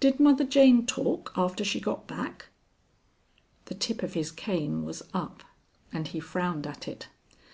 Did 0.00 0.20
Mother 0.20 0.44
Jane 0.44 0.84
talk 0.84 1.32
after 1.34 1.64
she 1.64 1.80
got 1.80 2.06
back?" 2.06 2.48
The 3.64 3.74
tip 3.74 4.02
of 4.02 4.12
his 4.12 4.30
cane 4.30 4.84
was 4.84 5.02
up, 5.14 5.44
and 5.90 6.08
he 6.08 6.20
frowned 6.20 6.66
at 6.66 6.86
it. 6.86 7.08